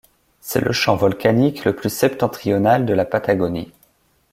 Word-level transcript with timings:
C'est 0.39 0.61
le 0.61 0.71
champ 0.73 0.95
volcanique 0.95 1.63
le 1.63 1.75
plus 1.75 1.91
septentrional 1.91 2.87
de 2.87 2.93
la 2.95 3.05
Patagonie. 3.05 3.71